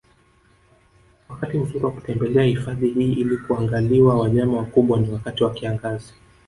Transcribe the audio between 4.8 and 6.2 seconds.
ni wakati wa kiangazi